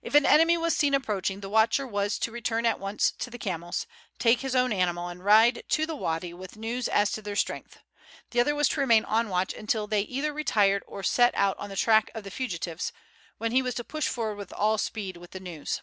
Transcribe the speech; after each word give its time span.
If 0.00 0.14
an 0.14 0.24
enemy 0.24 0.56
was 0.56 0.74
seen 0.74 0.94
approaching 0.94 1.40
the 1.40 1.50
watcher 1.50 1.86
was 1.86 2.18
to 2.20 2.32
return 2.32 2.64
at 2.64 2.80
once 2.80 3.10
to 3.18 3.28
the 3.28 3.36
camels, 3.36 3.86
take 4.18 4.40
his 4.40 4.56
own 4.56 4.72
animal, 4.72 5.08
and 5.10 5.22
ride 5.22 5.64
to 5.68 5.84
the 5.84 5.94
wady 5.94 6.32
with 6.32 6.56
news 6.56 6.88
as 6.88 7.12
to 7.12 7.20
their 7.20 7.36
strength; 7.36 7.78
the 8.30 8.40
other 8.40 8.54
was 8.54 8.70
to 8.70 8.80
remain 8.80 9.04
on 9.04 9.28
watch 9.28 9.52
until 9.52 9.86
they 9.86 10.00
either 10.00 10.32
retired 10.32 10.82
or 10.86 11.02
set 11.02 11.34
out 11.34 11.58
on 11.58 11.68
the 11.68 11.76
track 11.76 12.10
of 12.14 12.24
the 12.24 12.30
fugitives, 12.30 12.90
when 13.36 13.52
he 13.52 13.60
was 13.60 13.74
to 13.74 13.84
push 13.84 14.08
forward 14.08 14.36
with 14.36 14.54
all 14.54 14.78
speed 14.78 15.18
with 15.18 15.32
the 15.32 15.40
news. 15.40 15.82